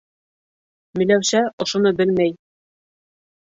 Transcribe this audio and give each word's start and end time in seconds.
Миләүшә 1.01 1.41
ошоно 1.67 1.93
белмәй. 2.01 2.35